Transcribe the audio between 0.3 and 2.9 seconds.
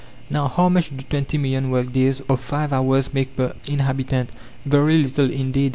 Now, how much do twenty million work days of five